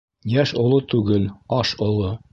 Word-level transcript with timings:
Йәш 0.35 0.53
оло 0.63 0.79
түгел, 0.95 1.29
аш 1.61 1.77
оло. 1.91 2.13